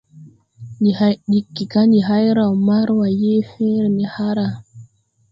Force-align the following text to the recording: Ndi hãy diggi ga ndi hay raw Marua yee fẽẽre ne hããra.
Ndi 0.79 0.91
hãy 0.99 1.15
diggi 1.31 1.63
ga 1.71 1.81
ndi 1.87 1.99
hay 2.07 2.25
raw 2.37 2.53
Marua 2.67 3.07
yee 3.21 3.41
fẽẽre 3.49 3.89
ne 3.97 4.05
hããra. 4.13 4.47